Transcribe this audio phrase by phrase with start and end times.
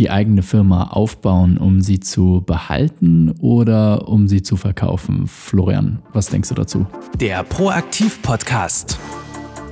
[0.00, 5.26] die eigene Firma aufbauen, um sie zu behalten oder um sie zu verkaufen?
[5.28, 6.86] Florian, was denkst du dazu?
[7.20, 8.98] Der Proaktiv-Podcast.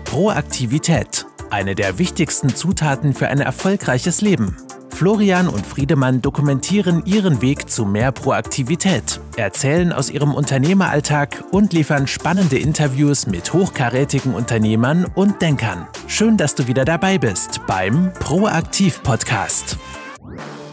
[0.05, 1.27] Proaktivität.
[1.51, 4.55] Eine der wichtigsten Zutaten für ein erfolgreiches Leben.
[4.91, 12.07] Florian und Friedemann dokumentieren ihren Weg zu mehr Proaktivität, erzählen aus ihrem Unternehmeralltag und liefern
[12.07, 15.87] spannende Interviews mit hochkarätigen Unternehmern und Denkern.
[16.07, 19.79] Schön, dass du wieder dabei bist beim Proaktiv Podcast.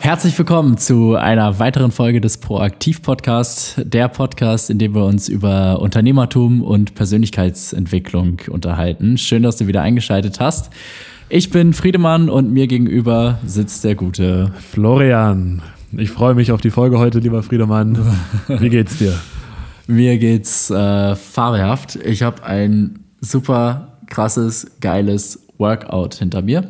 [0.05, 5.27] Herzlich willkommen zu einer weiteren Folge des Proaktiv Podcasts, der Podcast, in dem wir uns
[5.27, 9.17] über Unternehmertum und Persönlichkeitsentwicklung unterhalten.
[9.17, 10.69] Schön, dass du wieder eingeschaltet hast.
[11.27, 15.63] Ich bin Friedemann und mir gegenüber sitzt der gute Florian.
[15.97, 17.97] Ich freue mich auf die Folge heute, lieber Friedemann.
[18.47, 19.19] Wie geht's dir?
[19.87, 21.95] mir geht's äh, fabelhaft.
[21.95, 26.69] Ich habe ein super krasses, geiles Workout hinter mir.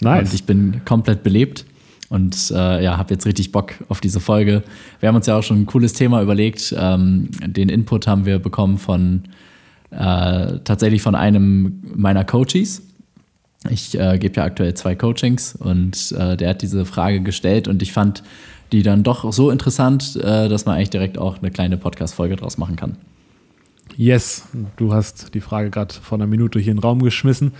[0.00, 0.22] Nice.
[0.22, 1.64] Und ich bin komplett belebt
[2.10, 4.62] und äh, ja, habe jetzt richtig Bock auf diese Folge.
[5.00, 6.74] Wir haben uns ja auch schon ein cooles Thema überlegt.
[6.78, 9.24] Ähm, den Input haben wir bekommen von
[9.90, 12.82] äh, tatsächlich von einem meiner Coaches
[13.68, 17.82] ich äh, gebe ja aktuell zwei Coachings und äh, der hat diese Frage gestellt und
[17.82, 18.22] ich fand
[18.70, 22.58] die dann doch so interessant, äh, dass man eigentlich direkt auch eine kleine Podcast-Folge draus
[22.58, 22.96] machen kann.
[23.98, 24.44] Yes,
[24.76, 27.50] du hast die Frage gerade vor einer Minute hier in den Raum geschmissen,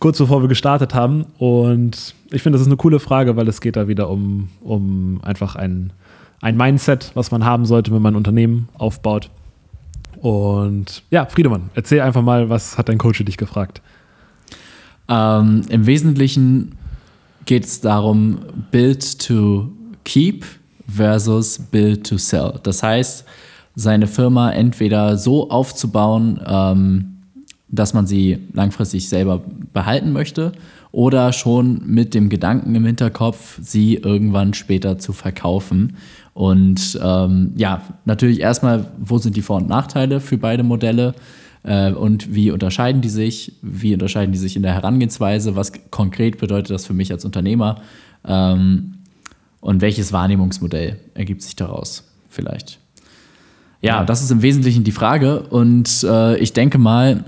[0.00, 1.24] kurz bevor wir gestartet haben.
[1.38, 5.20] Und ich finde, das ist eine coole Frage, weil es geht da wieder um, um
[5.22, 5.92] einfach ein,
[6.40, 9.30] ein Mindset, was man haben sollte, wenn man ein Unternehmen aufbaut.
[10.20, 13.80] Und ja, Friedemann, erzähl einfach mal, was hat dein Coach dich gefragt?
[15.08, 16.72] Ähm, Im Wesentlichen
[17.46, 18.40] geht es darum,
[18.72, 19.70] Build to
[20.02, 20.44] Keep
[20.88, 22.58] versus Build to Sell.
[22.64, 23.24] Das heißt,
[23.74, 27.14] seine Firma entweder so aufzubauen, ähm,
[27.68, 30.52] dass man sie langfristig selber behalten möchte
[30.92, 35.96] oder schon mit dem Gedanken im Hinterkopf, sie irgendwann später zu verkaufen.
[36.34, 41.14] Und ähm, ja, natürlich erstmal, wo sind die Vor- und Nachteile für beide Modelle?
[41.64, 43.54] Äh, und wie unterscheiden die sich?
[43.60, 45.56] Wie unterscheiden die sich in der Herangehensweise?
[45.56, 47.80] Was konkret bedeutet das für mich als Unternehmer?
[48.24, 48.98] Ähm,
[49.60, 52.83] und welches Wahrnehmungsmodell ergibt sich daraus vielleicht?
[53.84, 54.04] Ja, ja.
[54.04, 55.40] das ist im Wesentlichen die Frage.
[55.40, 57.24] Und äh, ich denke mal,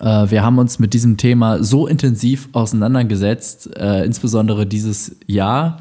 [0.00, 5.78] äh, wir haben uns mit diesem Thema so intensiv auseinandergesetzt, äh, insbesondere dieses Jahr,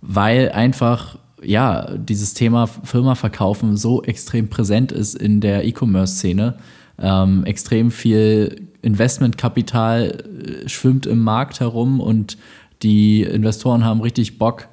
[0.00, 6.56] weil einfach ja dieses Thema Firma verkaufen so extrem präsent ist in der E-Commerce-Szene
[6.98, 12.38] ähm, extrem viel Investmentkapital äh, schwimmt im Markt herum und
[12.82, 14.68] die Investoren haben richtig Bock,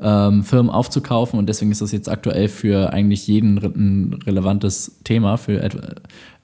[0.00, 5.36] ähm, Firmen aufzukaufen und deswegen ist das jetzt aktuell für eigentlich jeden ein relevantes Thema,
[5.36, 5.68] für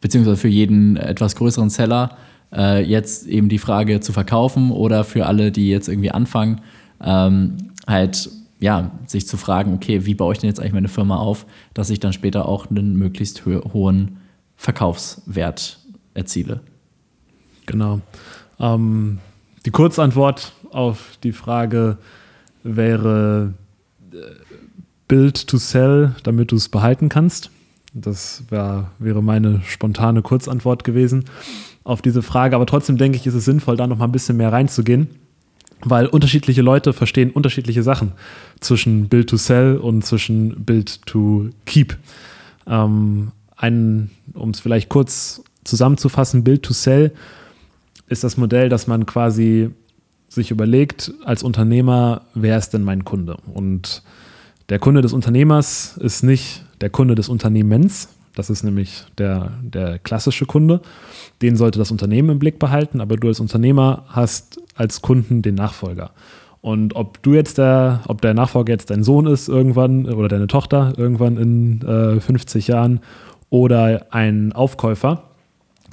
[0.01, 2.17] beziehungsweise für jeden etwas größeren Seller,
[2.53, 6.61] äh, jetzt eben die Frage zu verkaufen oder für alle, die jetzt irgendwie anfangen,
[7.01, 11.17] ähm, halt ja, sich zu fragen, okay, wie baue ich denn jetzt eigentlich meine Firma
[11.17, 14.19] auf, dass ich dann später auch einen möglichst hohen
[14.57, 15.79] Verkaufswert
[16.15, 16.61] erziele.
[17.67, 18.01] Genau.
[18.59, 19.19] Ähm,
[19.65, 21.99] die Kurzantwort auf die Frage
[22.77, 23.55] wäre
[24.12, 24.17] äh,
[25.09, 27.51] Build to Sell, damit du es behalten kannst.
[27.95, 31.25] Das wär, wäre meine spontane Kurzantwort gewesen
[31.84, 32.55] auf diese Frage.
[32.55, 35.09] Aber trotzdem denke ich, ist es sinnvoll, da noch mal ein bisschen mehr reinzugehen,
[35.81, 38.12] weil unterschiedliche Leute verstehen unterschiedliche Sachen
[38.61, 41.97] zwischen Build to Sell und zwischen Build to Keep.
[42.67, 43.33] Ähm,
[44.35, 47.12] um es vielleicht kurz zusammenzufassen, Build to Sell
[48.09, 49.71] ist das Modell, dass man quasi
[50.28, 53.37] sich überlegt als Unternehmer, wer ist denn mein Kunde?
[53.53, 54.03] Und
[54.69, 59.99] der Kunde des Unternehmers ist nicht der Kunde des Unternehmens, das ist nämlich der, der
[59.99, 60.81] klassische Kunde.
[61.43, 65.56] Den sollte das Unternehmen im Blick behalten, aber du als Unternehmer hast als Kunden den
[65.56, 66.12] Nachfolger.
[66.61, 70.47] Und ob du jetzt der, ob der Nachfolger jetzt dein Sohn ist irgendwann oder deine
[70.47, 73.00] Tochter irgendwann in äh, 50 Jahren
[73.50, 75.25] oder ein Aufkäufer.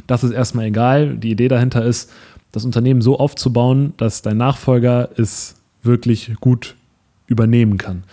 [0.05, 1.17] Das ist erstmal egal.
[1.17, 2.11] Die Idee dahinter ist,
[2.55, 6.75] das Unternehmen so aufzubauen, dass dein Nachfolger es wirklich gut
[7.27, 8.03] übernehmen kann.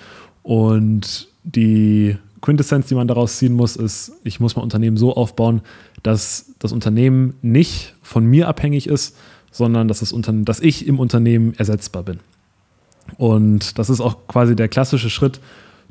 [0.43, 5.61] Und die Quintessenz, die man daraus ziehen muss, ist, ich muss mein Unternehmen so aufbauen,
[6.03, 9.17] dass das Unternehmen nicht von mir abhängig ist,
[9.53, 12.19] sondern dass, das Unterne dass ich im Unternehmen ersetzbar bin.
[13.19, 15.41] Und das ist auch quasi der klassische Schritt,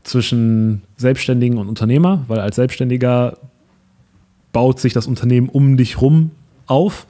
[0.04, 3.38] zwischen Selbstständigen und Unternehmer, weil als Selbstständiger
[4.51, 6.31] baut sich das Unternehmen um dich rum
[6.65, 7.06] auf,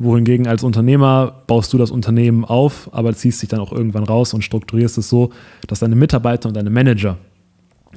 [0.00, 4.34] wohingegen als Unternehmer baust du das Unternehmen auf, aber ziehst dich dann auch irgendwann raus
[4.34, 5.30] und strukturierst es so,
[5.66, 7.18] dass deine Mitarbeiter und deine Manager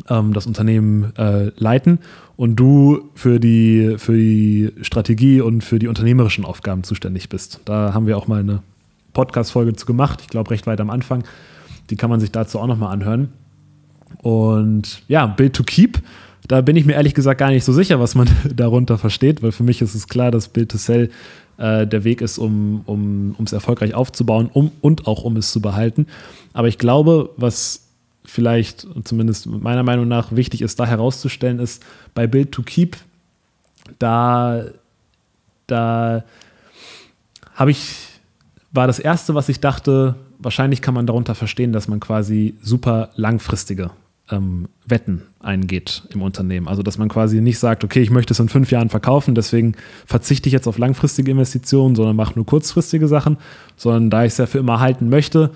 [0.09, 2.00] ähm, das Unternehmen äh, leiten
[2.35, 7.61] und du für die, für die Strategie und für die unternehmerischen Aufgaben zuständig bist.
[7.65, 8.61] Da haben wir auch mal eine
[9.13, 11.23] Podcast-Folge zu gemacht, ich glaube recht weit am Anfang
[11.89, 13.29] die kann man sich dazu auch nochmal anhören.
[14.21, 16.01] Und ja, Build to Keep,
[16.47, 19.51] da bin ich mir ehrlich gesagt gar nicht so sicher, was man darunter versteht, weil
[19.51, 21.09] für mich ist es klar, dass Build to Sell
[21.63, 25.62] äh, der Weg ist, um, um es erfolgreich aufzubauen um, und auch um es zu
[25.62, 26.07] behalten.
[26.51, 27.88] Aber ich glaube, was
[28.25, 31.81] vielleicht zumindest meiner Meinung nach wichtig ist, da herauszustellen, ist
[32.13, 32.98] bei Build to Keep,
[33.98, 34.65] da,
[35.68, 36.25] da
[37.56, 37.95] habe ich,
[38.74, 43.12] war das erste, was ich dachte, wahrscheinlich kann man darunter verstehen, dass man quasi super
[43.15, 43.92] langfristige
[44.31, 46.68] ähm, Wetten eingeht im Unternehmen.
[46.68, 49.75] Also dass man quasi nicht sagt, okay, ich möchte es in fünf Jahren verkaufen, deswegen
[50.06, 53.38] verzichte ich jetzt auf langfristige Investitionen, sondern mache nur kurzfristige Sachen,
[53.75, 55.52] sondern da ich es ja für immer halten möchte,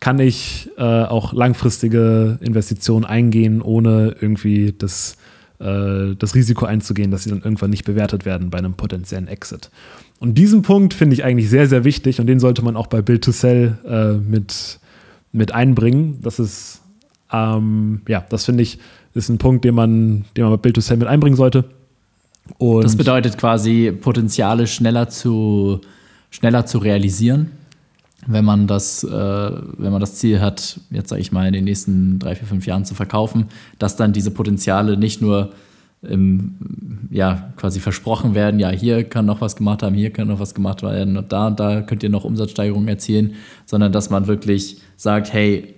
[0.00, 5.16] kann ich äh, auch langfristige Investitionen eingehen, ohne irgendwie das,
[5.58, 9.70] äh, das Risiko einzugehen, dass sie dann irgendwann nicht bewertet werden bei einem potenziellen Exit.
[10.20, 13.02] Und diesen Punkt finde ich eigentlich sehr, sehr wichtig und den sollte man auch bei
[13.02, 14.78] Build to Sell äh, mit,
[15.32, 16.18] mit einbringen.
[16.22, 16.80] Das ist,
[17.32, 18.78] ähm, ja, das finde ich,
[19.14, 21.64] ist ein Punkt, den man, den man bei Build to Sell mit einbringen sollte.
[22.56, 25.80] Und das bedeutet quasi, Potenziale schneller zu,
[26.30, 27.50] schneller zu realisieren
[28.26, 31.64] wenn man das, äh, wenn man das Ziel hat, jetzt sage ich mal in den
[31.64, 33.46] nächsten drei, vier, fünf Jahren zu verkaufen,
[33.78, 35.50] dass dann diese Potenziale nicht nur
[36.02, 40.40] im, ja, quasi versprochen werden, ja, hier kann noch was gemacht haben, hier kann noch
[40.40, 43.34] was gemacht werden und da und da könnt ihr noch Umsatzsteigerungen erzielen,
[43.64, 45.74] sondern dass man wirklich sagt, hey,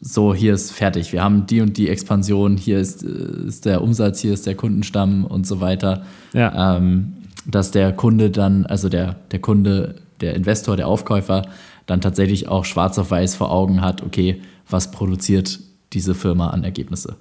[0.00, 3.82] so, hier ist fertig, wir haben die und die Expansion, hier ist, äh, ist der
[3.82, 6.04] Umsatz, hier ist der Kundenstamm und so weiter.
[6.32, 6.76] Ja.
[6.76, 7.14] Ähm,
[7.46, 11.48] dass der Kunde dann, also der, der Kunde der Investor, der Aufkäufer
[11.86, 15.60] dann tatsächlich auch schwarz auf weiß vor Augen hat, okay, was produziert
[15.92, 17.16] diese Firma an Ergebnisse.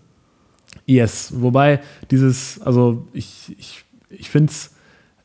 [0.85, 1.79] Yes, wobei
[2.11, 4.71] dieses, also ich, ich, ich finde es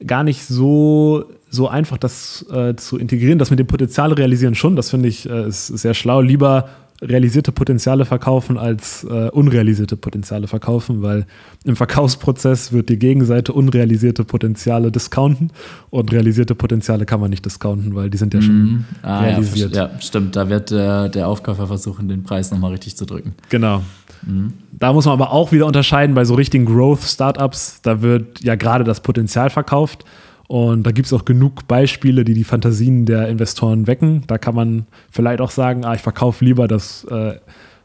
[0.07, 3.39] gar nicht so, so einfach, das äh, zu integrieren.
[3.39, 6.21] Das mit dem Potenzial realisieren schon, das finde ich äh, ist sehr schlau.
[6.21, 6.69] Lieber
[7.03, 11.27] realisierte Potenziale verkaufen als äh, unrealisierte Potenziale verkaufen, weil
[11.65, 15.51] im Verkaufsprozess wird die Gegenseite unrealisierte Potenziale discounten
[15.91, 18.85] und realisierte Potenziale kann man nicht discounten, weil die sind ja schon mhm.
[19.03, 19.75] ah, realisiert.
[19.75, 20.37] Ja, ja, stimmt.
[20.37, 23.35] Da wird der, der Aufkäufer versuchen, den Preis nochmal richtig zu drücken.
[23.49, 23.83] Genau.
[24.25, 24.53] Mhm.
[24.71, 27.81] Da muss man aber auch wieder unterscheiden bei so richtigen Growth-Startups.
[27.83, 30.05] Da wird ja gerade das Potenzial verkauft
[30.53, 34.25] und da gibt es auch genug Beispiele, die die Fantasien der Investoren wecken.
[34.27, 37.37] Da kann man vielleicht auch sagen, ah, ich verkaufe lieber das, äh,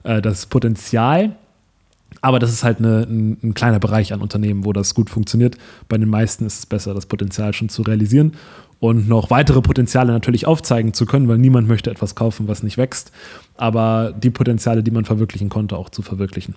[0.04, 1.38] äh, das Potenzial.
[2.20, 5.58] Aber das ist halt eine, ein, ein, kleiner Bereich an Unternehmen, wo das gut funktioniert.
[5.88, 8.34] Bei den meisten ist es besser, das Potenzial schon zu realisieren
[8.82, 12.78] und noch weitere Potenziale natürlich aufzeigen zu können, weil niemand möchte etwas kaufen, was nicht
[12.78, 13.14] wächst.
[13.56, 16.56] Aber die Potenziale, die man verwirklichen konnte, auch zu verwirklichen.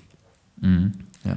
[0.61, 0.91] Mhm.
[1.25, 1.37] Ja.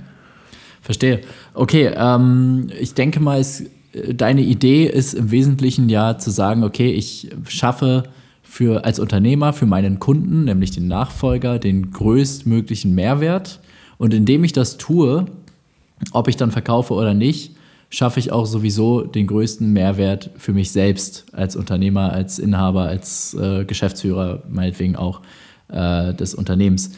[0.81, 1.21] Verstehe.
[1.53, 6.91] Okay, ähm, ich denke mal, es deine Idee ist im Wesentlichen ja zu sagen, okay,
[6.91, 8.03] ich schaffe
[8.41, 13.59] für, als Unternehmer für meinen Kunden, nämlich den Nachfolger, den größtmöglichen Mehrwert.
[13.97, 15.25] Und indem ich das tue,
[16.11, 17.55] ob ich dann verkaufe oder nicht,
[17.89, 23.35] schaffe ich auch sowieso den größten Mehrwert für mich selbst als Unternehmer, als Inhaber, als
[23.35, 25.21] äh, Geschäftsführer, meinetwegen auch
[25.69, 26.91] äh, des Unternehmens.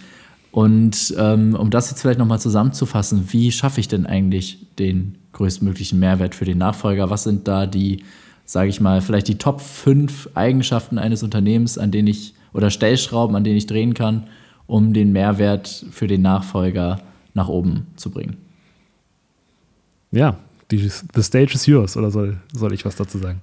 [0.51, 5.99] Und ähm, um das jetzt vielleicht nochmal zusammenzufassen, wie schaffe ich denn eigentlich den größtmöglichen
[5.99, 7.09] Mehrwert für den Nachfolger?
[7.09, 8.03] Was sind da die,
[8.45, 13.35] sage ich mal, vielleicht die Top 5 Eigenschaften eines Unternehmens, an denen ich, oder Stellschrauben,
[13.35, 14.27] an denen ich drehen kann,
[14.65, 17.01] um den Mehrwert für den Nachfolger
[17.33, 18.37] nach oben zu bringen?
[20.11, 20.39] Ja,
[20.71, 23.41] die, the stage is yours, oder soll, soll ich was dazu sagen?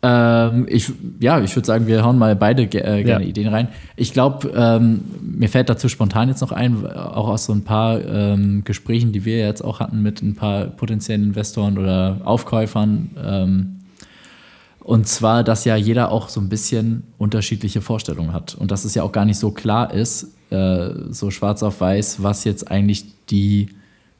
[0.00, 3.30] Ähm, ich, ja, ich würde sagen, wir hauen mal beide ge äh, gerne ja.
[3.30, 3.68] Ideen rein.
[3.96, 8.00] Ich glaube, ähm, mir fällt dazu spontan jetzt noch ein, auch aus so ein paar
[8.04, 13.10] ähm, Gesprächen, die wir jetzt auch hatten mit ein paar potenziellen Investoren oder Aufkäufern.
[13.20, 13.78] Ähm,
[14.88, 18.94] und zwar, dass ja jeder auch so ein bisschen unterschiedliche Vorstellungen hat und dass es
[18.94, 23.04] ja auch gar nicht so klar ist, äh, so schwarz auf weiß, was jetzt eigentlich
[23.26, 23.68] die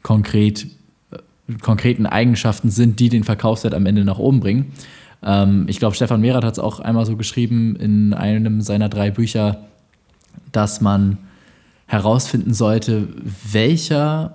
[0.02, 0.66] konkret,
[1.10, 4.72] äh, konkreten Eigenschaften sind, die den Verkaufswert am Ende nach oben bringen.
[5.22, 9.10] Ähm, ich glaube, Stefan Mehrath hat es auch einmal so geschrieben in einem seiner drei
[9.10, 9.64] Bücher,
[10.52, 11.18] dass man
[11.86, 13.08] herausfinden sollte,
[13.50, 14.32] welcher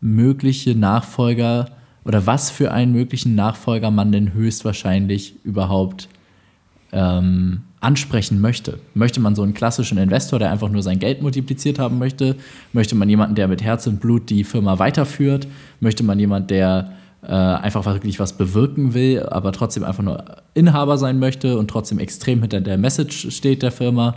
[0.00, 1.66] mögliche Nachfolger
[2.04, 6.08] oder was für einen möglichen Nachfolger man denn höchstwahrscheinlich überhaupt
[6.92, 8.78] ähm, ansprechen möchte.
[8.94, 12.36] Möchte man so einen klassischen Investor, der einfach nur sein Geld multipliziert haben möchte?
[12.72, 15.46] Möchte man jemanden, der mit Herz und Blut die Firma weiterführt?
[15.80, 16.92] Möchte man jemanden, der
[17.26, 21.98] äh, einfach wirklich was bewirken will, aber trotzdem einfach nur Inhaber sein möchte und trotzdem
[21.98, 24.14] extrem hinter der Message steht der Firma.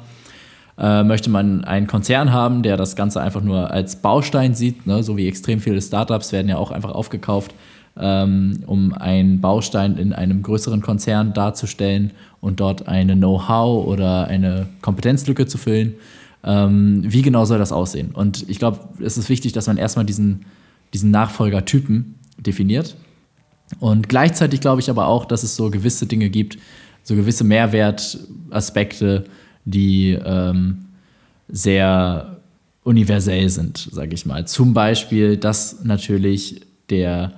[0.77, 5.03] Äh, möchte man einen Konzern haben, der das Ganze einfach nur als Baustein sieht, ne?
[5.03, 7.53] so wie extrem viele Startups werden ja auch einfach aufgekauft,
[7.97, 14.67] ähm, um einen Baustein in einem größeren Konzern darzustellen und dort eine Know-how oder eine
[14.81, 15.95] Kompetenzlücke zu füllen.
[16.43, 18.11] Ähm, wie genau soll das aussehen?
[18.13, 20.45] Und ich glaube, es ist wichtig, dass man erstmal diesen,
[20.93, 22.95] diesen Nachfolgertypen definiert.
[23.79, 26.57] Und gleichzeitig glaube ich aber auch, dass es so gewisse Dinge gibt,
[27.03, 29.25] so gewisse Mehrwertaspekte,
[29.65, 30.85] die ähm,
[31.47, 32.37] sehr
[32.83, 34.47] universell sind, sage ich mal.
[34.47, 37.33] Zum Beispiel, dass natürlich der,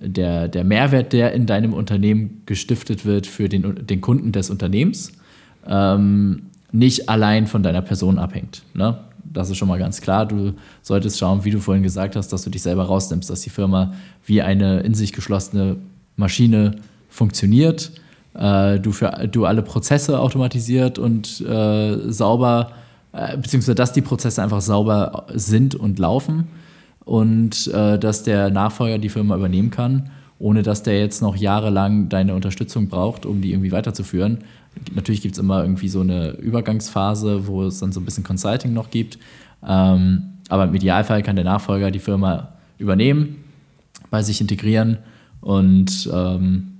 [0.00, 5.12] der, der Mehrwert, der in deinem Unternehmen gestiftet wird für den, den Kunden des Unternehmens,
[5.66, 8.62] ähm, nicht allein von deiner Person abhängt.
[8.74, 8.98] Ne?
[9.32, 10.26] Das ist schon mal ganz klar.
[10.26, 10.52] Du
[10.82, 13.94] solltest schauen, wie du vorhin gesagt hast, dass du dich selber rausnimmst, dass die Firma
[14.24, 15.76] wie eine in sich geschlossene
[16.16, 16.76] Maschine
[17.08, 17.92] funktioniert,
[18.34, 22.72] äh, du, für, du alle Prozesse automatisiert und äh, sauber,
[23.12, 26.48] äh, beziehungsweise dass die Prozesse einfach sauber sind und laufen
[27.04, 32.08] und äh, dass der Nachfolger die Firma übernehmen kann, ohne dass der jetzt noch jahrelang
[32.08, 34.38] deine Unterstützung braucht, um die irgendwie weiterzuführen.
[34.94, 38.72] Natürlich gibt es immer irgendwie so eine Übergangsphase, wo es dann so ein bisschen Consulting
[38.72, 39.18] noch gibt.
[39.66, 42.48] Ähm, aber im Idealfall kann der Nachfolger die Firma
[42.78, 43.44] übernehmen,
[44.10, 44.98] bei sich integrieren
[45.40, 46.74] und ähm,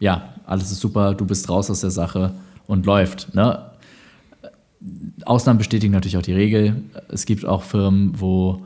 [0.00, 2.32] ja, alles ist super, du bist raus aus der Sache
[2.66, 3.34] und läuft.
[3.34, 3.66] Ne?
[5.24, 6.82] Ausnahmen bestätigen natürlich auch die Regel.
[7.08, 8.62] Es gibt auch Firmen, wo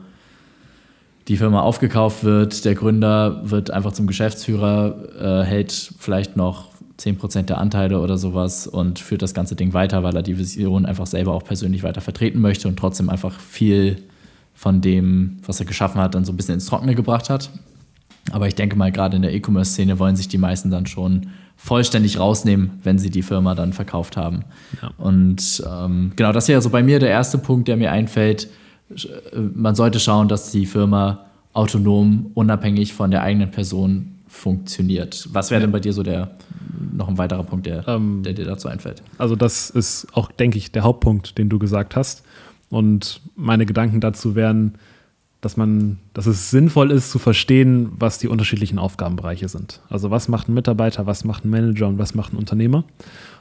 [1.27, 7.49] die Firma aufgekauft wird, der Gründer wird einfach zum Geschäftsführer, äh, hält vielleicht noch 10%
[7.49, 11.07] der Anteile oder sowas und führt das ganze Ding weiter, weil er die Vision einfach
[11.07, 14.03] selber auch persönlich weiter vertreten möchte und trotzdem einfach viel
[14.53, 17.49] von dem, was er geschaffen hat, dann so ein bisschen ins Trockene gebracht hat.
[18.31, 21.27] Aber ich denke mal, gerade in der E-Commerce-Szene wollen sich die meisten dann schon
[21.57, 24.45] vollständig rausnehmen, wenn sie die Firma dann verkauft haben.
[24.81, 24.91] Ja.
[24.97, 28.49] Und ähm, genau, das wäre so bei mir der erste Punkt, der mir einfällt.
[29.53, 35.29] Man sollte schauen, dass die Firma autonom, unabhängig von der eigenen Person funktioniert.
[35.31, 36.31] Was wäre denn bei dir so der
[36.91, 39.03] noch ein weiterer Punkt, der, ähm, der dir dazu einfällt?
[39.17, 42.23] Also das ist auch, denke ich, der Hauptpunkt, den du gesagt hast.
[42.69, 44.75] Und meine Gedanken dazu wären,
[45.41, 49.81] dass man, dass es sinnvoll ist zu verstehen, was die unterschiedlichen Aufgabenbereiche sind.
[49.89, 52.85] Also was macht ein Mitarbeiter, was macht ein Manager und was macht ein Unternehmer.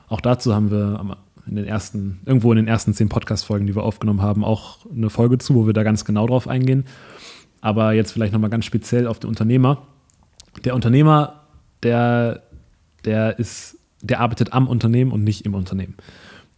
[0.08, 3.82] Auch dazu haben wir in den ersten, irgendwo in den ersten zehn Podcast-Folgen, die wir
[3.82, 6.84] aufgenommen haben, auch eine Folge zu, wo wir da ganz genau drauf eingehen.
[7.60, 9.86] Aber jetzt vielleicht nochmal ganz speziell auf den Unternehmer.
[10.64, 11.42] Der Unternehmer,
[11.82, 12.42] der,
[13.04, 15.94] der ist, der arbeitet am Unternehmen und nicht im Unternehmen.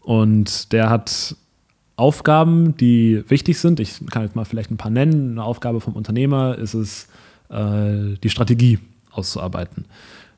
[0.01, 1.37] Und der hat
[1.97, 3.81] Aufgaben, die wichtig sind.
[3.81, 5.33] Ich kann jetzt mal vielleicht ein paar nennen.
[5.33, 7.09] Eine Aufgabe vom Unternehmer ist es,
[7.51, 8.79] äh, die Strategie
[9.13, 9.85] auszuarbeiten,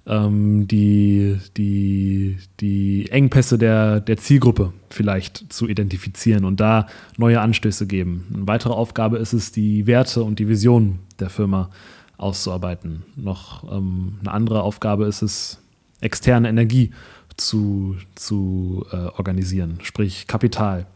[0.06, 6.86] ähm, die, die, die Engpässe der, der Zielgruppe vielleicht zu identifizieren und da
[7.16, 8.26] neue Anstöße geben.
[8.32, 11.70] Eine weitere Aufgabe ist es, die Werte und die Vision der Firma
[12.18, 13.02] auszuarbeiten.
[13.16, 15.58] Noch ähm, eine andere Aufgabe ist es,
[16.00, 16.92] externe Energie
[17.36, 20.86] zu, zu äh, organisieren, sprich Kapital.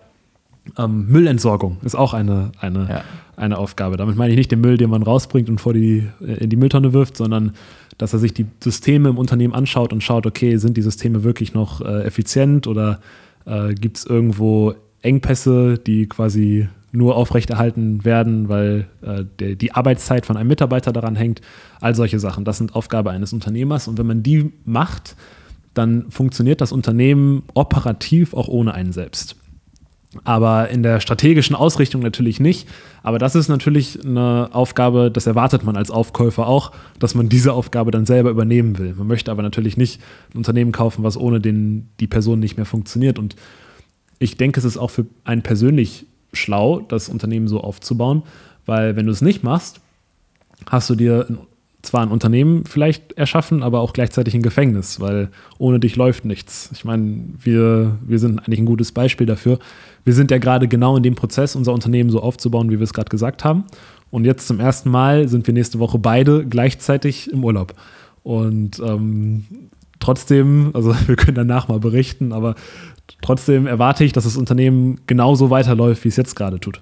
[0.78, 3.04] Ähm, Müllentsorgung ist auch eine, eine, ja.
[3.40, 3.96] Eine Aufgabe.
[3.96, 6.56] Damit meine ich nicht den Müll, den man rausbringt und vor die, äh, in die
[6.56, 7.52] Mülltonne wirft, sondern
[7.98, 11.54] dass er sich die Systeme im Unternehmen anschaut und schaut, okay, sind die Systeme wirklich
[11.54, 13.00] noch äh, effizient oder
[13.46, 20.26] äh, gibt es irgendwo Engpässe, die quasi nur aufrechterhalten werden, weil äh, der, die Arbeitszeit
[20.26, 21.40] von einem Mitarbeiter daran hängt.
[21.80, 22.44] All solche Sachen.
[22.44, 23.86] Das sind Aufgabe eines Unternehmers.
[23.86, 25.14] Und wenn man die macht,
[25.72, 29.36] dann funktioniert das Unternehmen operativ auch ohne einen selbst
[30.24, 32.68] aber in der strategischen Ausrichtung natürlich nicht.
[33.02, 37.52] Aber das ist natürlich eine Aufgabe, das erwartet man als Aufkäufer auch, dass man diese
[37.52, 38.94] Aufgabe dann selber übernehmen will.
[38.94, 40.00] Man möchte aber natürlich nicht
[40.34, 43.18] ein Unternehmen kaufen, was ohne den, die Person nicht mehr funktioniert.
[43.18, 43.36] Und
[44.18, 48.22] ich denke, es ist auch für einen persönlich schlau, das Unternehmen so aufzubauen,
[48.66, 49.80] weil wenn du es nicht machst,
[50.66, 51.38] hast du dir ein
[51.82, 56.70] zwar ein Unternehmen vielleicht erschaffen, aber auch gleichzeitig ein Gefängnis, weil ohne dich läuft nichts.
[56.72, 59.58] Ich meine, wir, wir sind eigentlich ein gutes Beispiel dafür.
[60.04, 62.92] Wir sind ja gerade genau in dem Prozess, unser Unternehmen so aufzubauen, wie wir es
[62.92, 63.64] gerade gesagt haben.
[64.10, 67.74] Und jetzt zum ersten Mal sind wir nächste Woche beide gleichzeitig im Urlaub.
[68.22, 69.44] Und ähm,
[70.00, 72.56] trotzdem, also wir können danach mal berichten, aber
[73.22, 76.80] trotzdem erwarte ich, dass das Unternehmen genauso weiterläuft, wie es jetzt gerade tut.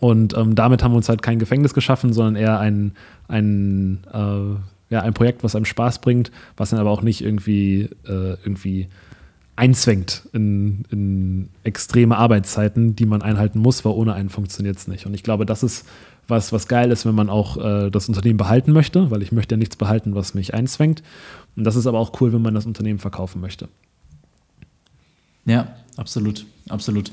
[0.00, 2.92] Und ähm, damit haben wir uns halt kein Gefängnis geschaffen, sondern eher ein,
[3.28, 7.90] ein, äh, ja, ein Projekt, was einem Spaß bringt, was dann aber auch nicht irgendwie,
[8.04, 8.88] äh, irgendwie
[9.54, 15.06] einzwängt in, in extreme Arbeitszeiten, die man einhalten muss, weil ohne einen funktioniert es nicht.
[15.06, 15.86] Und ich glaube, das ist
[16.28, 19.54] was, was geil ist, wenn man auch äh, das Unternehmen behalten möchte, weil ich möchte
[19.54, 21.02] ja nichts behalten, was mich einzwängt.
[21.56, 23.68] Und das ist aber auch cool, wenn man das Unternehmen verkaufen möchte.
[25.46, 27.12] Ja, absolut, absolut.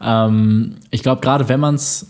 [0.00, 2.06] Ähm, ich glaube, gerade wenn man es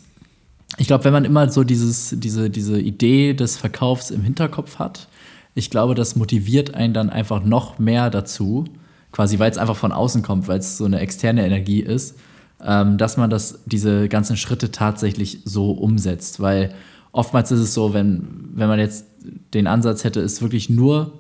[0.77, 5.09] ich glaube, wenn man immer so dieses, diese, diese Idee des Verkaufs im Hinterkopf hat,
[5.55, 8.65] ich glaube, das motiviert einen dann einfach noch mehr dazu,
[9.13, 12.17] quasi weil es einfach von außen kommt, weil es so eine externe Energie ist,
[12.61, 16.41] ähm, dass man das, diese ganzen Schritte tatsächlich so umsetzt.
[16.41, 16.75] Weil
[17.13, 19.07] oftmals ist es so, wenn, wenn man jetzt
[19.55, 21.13] den Ansatz hätte, es wirklich nur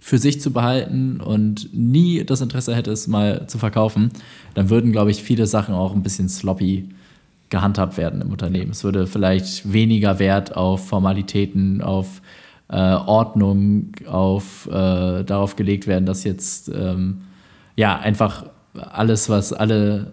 [0.00, 4.10] für sich zu behalten und nie das Interesse hätte, es mal zu verkaufen,
[4.54, 6.88] dann würden, glaube ich, viele Sachen auch ein bisschen sloppy
[7.50, 8.70] gehandhabt werden im Unternehmen.
[8.70, 12.22] Es würde vielleicht weniger Wert auf Formalitäten, auf
[12.68, 17.22] äh, Ordnung, auf äh, darauf gelegt werden, dass jetzt ähm,
[17.76, 20.12] ja einfach alles, was alle,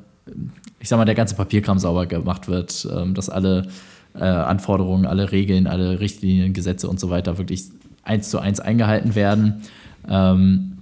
[0.79, 3.67] ich sag mal, der ganze Papierkram sauber gemacht wird, ähm, dass alle
[4.15, 7.65] äh, Anforderungen, alle Regeln, alle Richtlinien, Gesetze und so weiter wirklich
[8.03, 9.61] eins zu eins eingehalten werden.
[10.09, 10.79] Ähm,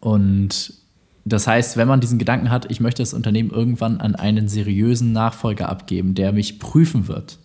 [0.00, 0.74] und
[1.28, 5.12] das heißt, wenn man diesen Gedanken hat, ich möchte das Unternehmen irgendwann an einen seriösen
[5.12, 7.40] Nachfolger abgeben, der mich prüfen wird,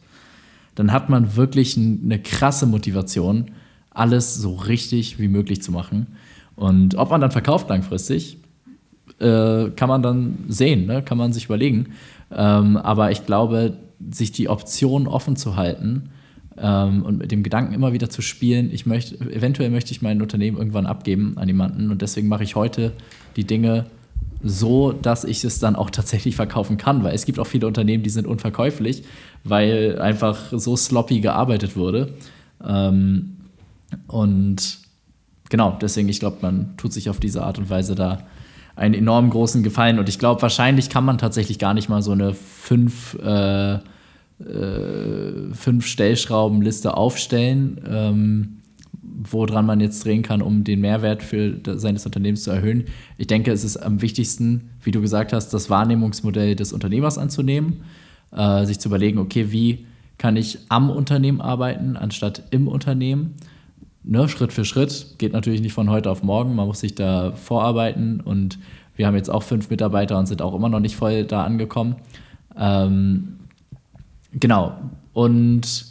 [0.76, 3.50] dann hat man wirklich eine krasse Motivation,
[3.90, 6.08] alles so richtig wie möglich zu machen.
[6.56, 8.38] Und ob man dann verkauft langfristig,
[9.20, 11.02] äh, kann man dann sehen, ne?
[11.02, 11.88] kann man sich überlegen.
[12.32, 13.78] Ähm, aber ich glaube,
[14.12, 16.12] sich die Option offen zu halten
[16.58, 20.22] ähm, und mit dem Gedanken immer wieder zu spielen, ich möchte, eventuell möchte ich mein
[20.22, 22.94] Unternehmen irgendwann abgeben an jemanden und deswegen mache ich heute
[23.36, 23.86] die Dinge
[24.44, 28.04] so, dass ich es dann auch tatsächlich verkaufen kann, weil es gibt auch viele Unternehmen,
[28.04, 29.04] die sind unverkäuflich,
[29.44, 32.14] weil einfach so sloppy gearbeitet wurde.
[32.66, 33.38] Ähm,
[34.08, 34.80] und
[35.50, 38.24] genau, deswegen, ich glaube, man tut sich auf diese Art und Weise da
[38.76, 40.00] einen enorm großen Gefallen.
[40.00, 43.80] Und ich glaube, wahrscheinlich kann man tatsächlich gar nicht mal so eine fünf, äh,
[44.48, 47.82] äh, fünf Stellschraubenliste aufstellen.
[47.88, 48.62] Ähm,
[49.24, 52.86] woran man jetzt drehen kann, um den Mehrwert für seines Unternehmens zu erhöhen.
[53.18, 57.82] Ich denke, es ist am wichtigsten, wie du gesagt hast, das Wahrnehmungsmodell des Unternehmers anzunehmen,
[58.32, 59.86] äh, sich zu überlegen, okay, wie
[60.18, 63.36] kann ich am Unternehmen arbeiten, anstatt im Unternehmen.
[64.04, 67.34] Ne, Schritt für Schritt geht natürlich nicht von heute auf morgen, man muss sich da
[67.34, 68.60] vorarbeiten und
[68.96, 71.96] wir haben jetzt auch fünf Mitarbeiter und sind auch immer noch nicht voll da angekommen.
[72.58, 73.40] Ähm,
[74.34, 74.78] genau.
[75.14, 75.86] Und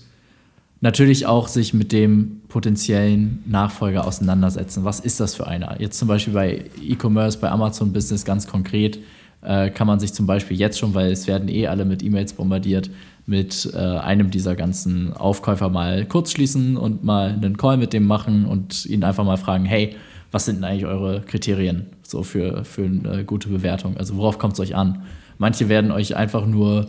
[0.80, 4.84] natürlich auch sich mit dem potenziellen Nachfolger auseinandersetzen.
[4.84, 5.80] Was ist das für einer?
[5.80, 8.98] Jetzt zum Beispiel bei E-Commerce, bei Amazon Business ganz konkret
[9.42, 12.32] äh, kann man sich zum Beispiel jetzt schon, weil es werden eh alle mit E-Mails
[12.34, 12.90] bombardiert,
[13.26, 18.06] mit äh, einem dieser ganzen Aufkäufer mal kurz schließen und mal einen Call mit dem
[18.06, 19.96] machen und ihn einfach mal fragen, hey,
[20.32, 23.96] was sind denn eigentlich eure Kriterien so für, für eine gute Bewertung?
[23.96, 25.02] Also worauf kommt es euch an?
[25.38, 26.86] Manche werden euch einfach nur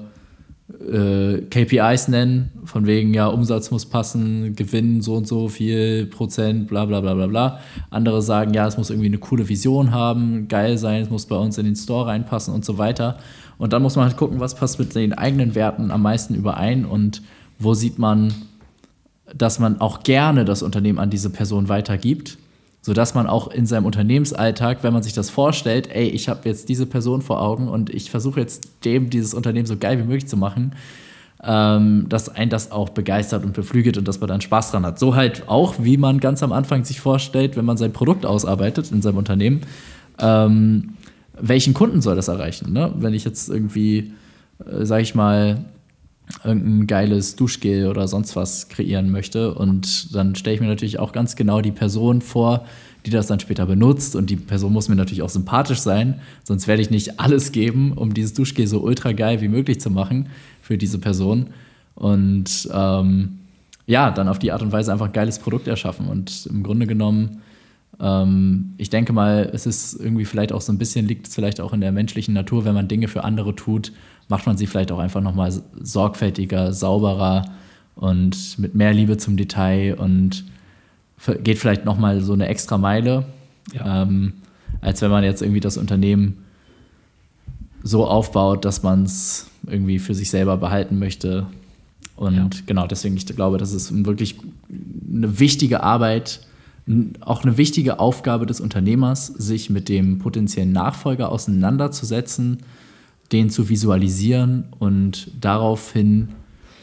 [0.80, 6.68] äh, KPIs nennen, von wegen, ja, Umsatz muss passen, Gewinn so und so viel Prozent,
[6.68, 7.60] bla bla bla bla bla.
[7.90, 11.36] Andere sagen, ja, es muss irgendwie eine coole Vision haben, geil sein, es muss bei
[11.36, 13.18] uns in den Store reinpassen und so weiter.
[13.58, 16.86] Und dann muss man halt gucken, was passt mit den eigenen Werten am meisten überein
[16.86, 17.22] und
[17.60, 18.34] wo sieht man,
[19.36, 22.38] dass man auch gerne das Unternehmen an diese Person weitergibt
[22.82, 26.68] sodass man auch in seinem Unternehmensalltag, wenn man sich das vorstellt, ey, ich habe jetzt
[26.68, 30.28] diese Person vor Augen und ich versuche jetzt dem dieses Unternehmen so geil wie möglich
[30.28, 30.74] zu machen,
[31.44, 34.98] ähm, dass ein das auch begeistert und beflügelt und dass man dann Spaß dran hat.
[34.98, 38.92] So halt auch, wie man ganz am Anfang sich vorstellt, wenn man sein Produkt ausarbeitet
[38.92, 39.62] in seinem Unternehmen,
[40.20, 40.96] ähm,
[41.40, 42.74] welchen Kunden soll das erreichen?
[42.74, 42.92] Ne?
[42.98, 44.14] Wenn ich jetzt irgendwie,
[44.60, 45.66] äh, sag ich mal,
[46.44, 49.54] irgendein geiles Duschgel oder sonst was kreieren möchte.
[49.54, 52.66] Und dann stelle ich mir natürlich auch ganz genau die Person vor,
[53.06, 54.16] die das dann später benutzt.
[54.16, 57.94] Und die Person muss mir natürlich auch sympathisch sein, sonst werde ich nicht alles geben,
[57.94, 60.30] um dieses Duschgel so ultra geil wie möglich zu machen
[60.62, 61.48] für diese Person.
[61.96, 63.40] Und ähm,
[63.86, 66.08] ja, dann auf die Art und Weise einfach ein geiles Produkt erschaffen.
[66.08, 67.42] Und im Grunde genommen,
[68.00, 71.60] ähm, ich denke mal, es ist irgendwie vielleicht auch so ein bisschen, liegt es vielleicht
[71.60, 73.92] auch in der menschlichen Natur, wenn man Dinge für andere tut,
[74.32, 77.46] macht man sie vielleicht auch einfach nochmal sorgfältiger, sauberer
[77.96, 80.46] und mit mehr Liebe zum Detail und
[81.44, 83.26] geht vielleicht nochmal so eine extra Meile,
[83.74, 84.04] ja.
[84.04, 84.34] ähm,
[84.80, 86.38] als wenn man jetzt irgendwie das Unternehmen
[87.84, 91.46] so aufbaut, dass man es irgendwie für sich selber behalten möchte.
[92.16, 92.62] Und ja.
[92.66, 94.38] genau, deswegen, ich glaube, das ist wirklich
[95.14, 96.40] eine wichtige Arbeit,
[97.20, 102.60] auch eine wichtige Aufgabe des Unternehmers, sich mit dem potenziellen Nachfolger auseinanderzusetzen
[103.32, 106.30] den zu visualisieren und daraufhin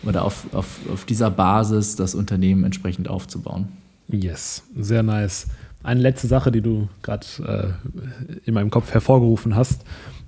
[0.05, 3.69] oder auf, auf, auf dieser Basis das Unternehmen entsprechend aufzubauen.
[4.09, 5.49] Yes, sehr nice.
[5.83, 9.85] Eine letzte Sache, die du gerade äh, in meinem Kopf hervorgerufen hast,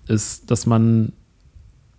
[0.07, 1.13] ist, dass man,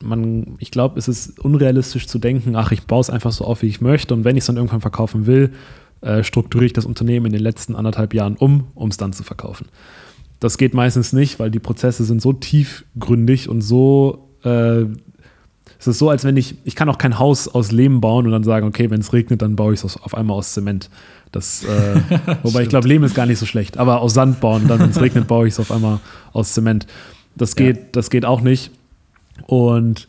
[0.01, 3.61] man ich glaube, es ist unrealistisch zu denken, ach, ich baue es einfach so auf,
[3.61, 5.51] wie ich möchte und wenn ich es dann irgendwann verkaufen will,
[6.01, 9.23] äh, strukturiere ich das Unternehmen in den letzten anderthalb Jahren um, um es dann zu
[9.23, 9.67] verkaufen.
[10.41, 14.27] Das geht meistens nicht, weil die Prozesse sind so tiefgründig und so.
[14.43, 14.85] Äh,
[15.79, 18.31] es ist so, als wenn ich, ich kann auch kein Haus aus Lehm bauen und
[18.31, 20.89] dann sagen, okay, wenn es regnet, dann baue ich es auf einmal aus Zement.
[21.31, 22.01] Das, äh,
[22.43, 23.77] wobei ich glaube, Lehm ist gar nicht so schlecht.
[23.77, 25.99] Aber aus Sand bauen, dann, wenn es regnet, baue ich es auf einmal
[26.33, 26.87] aus Zement.
[27.35, 27.83] Das geht, ja.
[27.91, 28.71] das geht auch nicht.
[29.45, 30.07] Und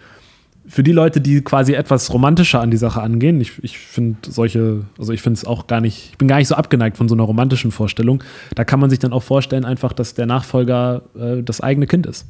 [0.72, 4.86] für die Leute, die quasi etwas romantischer an die Sache angehen, ich, ich finde solche,
[4.98, 7.14] also ich finde es auch gar nicht, ich bin gar nicht so abgeneigt von so
[7.14, 8.24] einer romantischen Vorstellung.
[8.54, 12.06] Da kann man sich dann auch vorstellen, einfach, dass der Nachfolger äh, das eigene Kind
[12.06, 12.26] ist.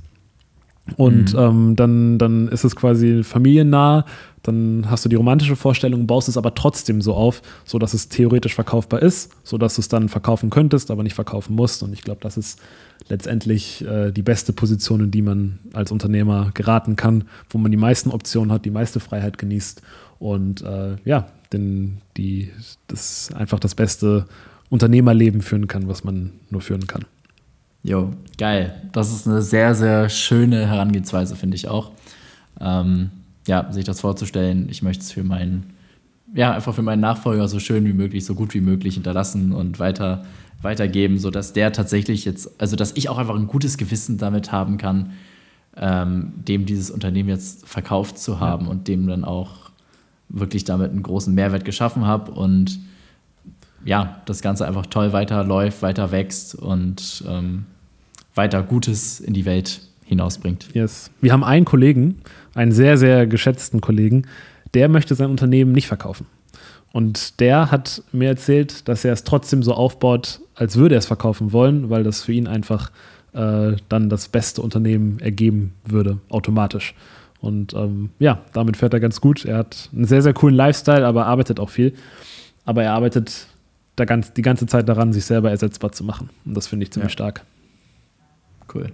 [0.97, 1.39] Und mhm.
[1.39, 4.07] ähm, dann, dann ist es quasi familiennah,
[4.43, 8.55] dann hast du die romantische Vorstellung, baust es aber trotzdem so auf, sodass es theoretisch
[8.55, 11.83] verkaufbar ist, sodass du es dann verkaufen könntest, aber nicht verkaufen musst.
[11.83, 12.61] Und ich glaube, das ist
[13.09, 17.77] letztendlich äh, die beste Position, in die man als Unternehmer geraten kann, wo man die
[17.77, 19.83] meisten Optionen hat, die meiste Freiheit genießt
[20.19, 22.51] und äh, ja, den, die,
[22.89, 24.27] das einfach das beste
[24.71, 27.05] Unternehmerleben führen kann, was man nur führen kann.
[27.85, 28.75] Jo, geil.
[28.93, 31.91] Das ist eine sehr, sehr schöne Herangehensweise, finde ich auch.
[32.61, 33.11] Ähm,
[33.47, 35.75] ja, sich das vorzustellen, ich möchte es für meinen,
[36.35, 39.79] ja, einfach für meinen Nachfolger so schön wie möglich, so gut wie möglich hinterlassen und
[39.79, 40.25] weiter,
[40.61, 44.79] weitergeben, sodass der tatsächlich jetzt, also dass ich auch einfach ein gutes Gewissen damit haben
[44.79, 45.13] kann,
[45.77, 48.71] ähm, dem dieses Unternehmen jetzt verkauft zu haben ja.
[48.71, 49.71] und dem dann auch
[50.29, 52.79] wirklich damit einen großen Mehrwert geschaffen habe und
[53.85, 57.67] ja, das Ganze einfach toll weiterläuft, weiter wächst und ähm,
[58.35, 60.69] weiter Gutes in die Welt hinausbringt.
[60.75, 61.11] Yes.
[61.21, 62.21] Wir haben einen Kollegen,
[62.55, 64.27] einen sehr, sehr geschätzten Kollegen,
[64.75, 66.27] der möchte sein Unternehmen nicht verkaufen.
[66.93, 71.07] Und der hat mir erzählt, dass er es trotzdem so aufbaut, als würde er es
[71.07, 72.91] verkaufen wollen, weil das für ihn einfach
[73.33, 76.95] äh, dann das beste Unternehmen ergeben würde, automatisch.
[77.41, 79.45] Und ähm, ja, damit fährt er ganz gut.
[79.45, 81.95] Er hat einen sehr, sehr coolen Lifestyle, aber arbeitet auch viel.
[82.65, 83.47] Aber er arbeitet
[83.97, 86.31] da ganz, die ganze Zeit daran, sich selber ersetzbar zu machen.
[86.45, 87.15] Und das finde ich ziemlich ja.
[87.15, 87.45] stark.
[88.73, 88.93] Cool.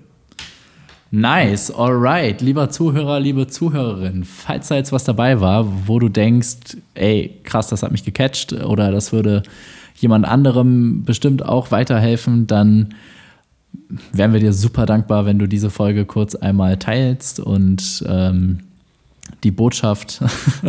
[1.10, 2.42] Nice, alright.
[2.42, 7.68] Lieber Zuhörer, liebe Zuhörerin, falls da jetzt was dabei war, wo du denkst, ey, krass,
[7.68, 9.42] das hat mich gecatcht oder das würde
[9.96, 12.94] jemand anderem bestimmt auch weiterhelfen, dann
[14.12, 18.58] wären wir dir super dankbar, wenn du diese Folge kurz einmal teilst und ähm,
[19.44, 20.22] die Botschaft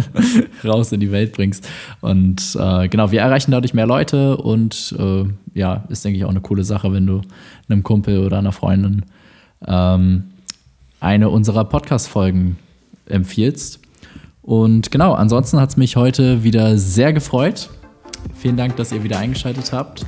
[0.63, 1.67] raus in die Welt bringst.
[1.99, 6.29] Und äh, genau, wir erreichen dadurch mehr Leute und äh, ja, ist, denke ich, auch
[6.29, 7.21] eine coole Sache, wenn du
[7.67, 9.03] einem Kumpel oder einer Freundin
[9.67, 10.28] ähm,
[10.99, 12.57] eine unserer Podcast-Folgen
[13.07, 13.79] empfiehlst.
[14.41, 17.69] Und genau, ansonsten hat es mich heute wieder sehr gefreut.
[18.35, 20.05] Vielen Dank, dass ihr wieder eingeschaltet habt.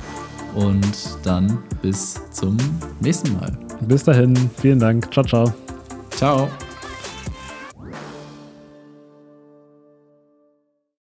[0.54, 2.56] Und dann bis zum
[3.00, 3.56] nächsten Mal.
[3.82, 5.12] Bis dahin, vielen Dank.
[5.12, 5.52] Ciao, ciao.
[6.10, 6.48] Ciao.